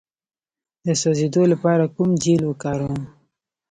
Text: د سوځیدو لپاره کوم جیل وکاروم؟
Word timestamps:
د 0.85 0.87
سوځیدو 1.01 1.43
لپاره 1.51 1.91
کوم 1.95 2.09
جیل 2.23 2.41
وکاروم؟ 2.47 2.99